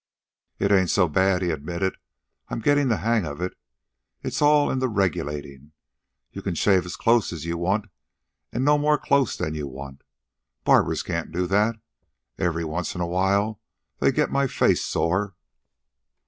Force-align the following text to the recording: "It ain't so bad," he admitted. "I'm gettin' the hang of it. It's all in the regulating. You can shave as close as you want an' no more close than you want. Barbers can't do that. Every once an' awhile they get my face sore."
"It 0.57 0.71
ain't 0.71 0.89
so 0.89 1.07
bad," 1.07 1.43
he 1.43 1.51
admitted. 1.51 1.97
"I'm 2.47 2.59
gettin' 2.59 2.87
the 2.87 2.97
hang 3.05 3.23
of 3.23 3.39
it. 3.39 3.53
It's 4.23 4.41
all 4.41 4.71
in 4.71 4.79
the 4.79 4.87
regulating. 4.89 5.73
You 6.31 6.41
can 6.41 6.55
shave 6.55 6.87
as 6.87 6.95
close 6.95 7.31
as 7.31 7.45
you 7.45 7.55
want 7.59 7.85
an' 8.51 8.63
no 8.63 8.79
more 8.79 8.97
close 8.97 9.37
than 9.37 9.53
you 9.53 9.67
want. 9.67 10.01
Barbers 10.63 11.03
can't 11.03 11.31
do 11.31 11.45
that. 11.45 11.75
Every 12.39 12.63
once 12.65 12.95
an' 12.95 13.01
awhile 13.01 13.61
they 13.99 14.11
get 14.11 14.31
my 14.31 14.47
face 14.47 14.83
sore." 14.83 15.35